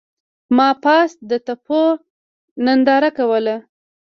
[0.57, 1.81] ما پاس د تپو
[2.65, 3.55] ننداره کوله.